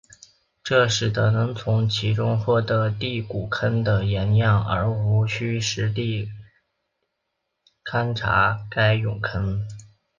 [0.63, 6.27] 这使得能从其中获得第谷坑的岩样而无需实地
[7.85, 9.61] 勘查该陨坑。